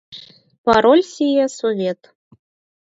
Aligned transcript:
Пароль 0.65 1.03
лие 1.15 1.45
«Совет!» 1.57 1.99